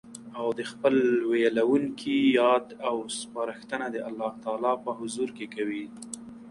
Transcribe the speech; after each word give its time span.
او 0.39 0.47
د 0.59 0.61
خپل 0.71 0.95
ويلوونکي 1.31 2.15
ياد 2.39 2.65
او 2.87 2.95
سپارښتنه 3.19 3.85
د 3.91 3.97
الله 4.09 4.31
تعالی 4.43 4.73
په 4.83 4.91
حضور 4.99 5.29
کي 5.37 5.45
کوي 5.55 5.85